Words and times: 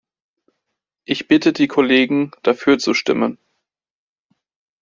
Ich 1.05 1.27
bitte 1.27 1.53
die 1.53 1.67
Kollegen, 1.67 2.31
dafür 2.41 2.79
zu 2.79 2.95
stimmen. 2.95 3.37